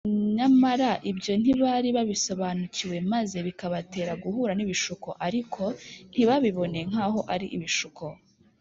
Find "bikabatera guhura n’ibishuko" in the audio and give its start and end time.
3.47-5.09